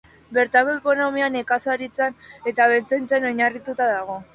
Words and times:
Bertako 0.37 0.73
ekonomia 0.79 1.29
nekazaritzan 1.35 2.19
eta 2.53 2.69
abeltzaintzan 2.69 3.33
oinarrituta 3.35 3.97
dago. 3.99 4.25